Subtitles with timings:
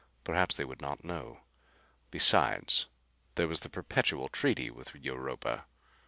[0.23, 1.41] Perhaps they would not know.
[2.09, 2.87] Besides,
[3.35, 5.67] there was the perpetual treaty with Europa.